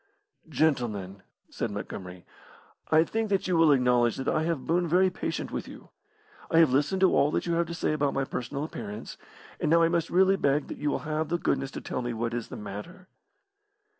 "Gentlemen," 0.49 1.21
said 1.51 1.69
Montgomery, 1.69 2.25
"I 2.91 3.03
think 3.03 3.29
that 3.29 3.47
you 3.47 3.55
will 3.55 3.71
acknowledge 3.71 4.15
that 4.17 4.27
I 4.27 4.41
have 4.45 4.65
boon 4.65 4.87
very 4.87 5.11
patient 5.11 5.51
with 5.51 5.67
you. 5.67 5.89
I 6.49 6.57
have 6.57 6.73
listened 6.73 7.01
to 7.01 7.15
all 7.15 7.29
that 7.29 7.45
you 7.45 7.53
have 7.53 7.67
to 7.67 7.75
say 7.75 7.93
about 7.93 8.15
my 8.15 8.23
personal 8.23 8.63
appearance, 8.63 9.17
and 9.59 9.69
now 9.69 9.83
I 9.83 9.89
must 9.89 10.09
really 10.09 10.37
beg 10.37 10.69
that 10.69 10.79
you 10.79 10.89
will 10.89 11.05
have 11.05 11.29
the 11.29 11.37
goodness 11.37 11.69
to 11.69 11.81
tell 11.81 12.01
me 12.01 12.13
what 12.13 12.33
is 12.33 12.47
the 12.47 12.57
matter." 12.57 13.09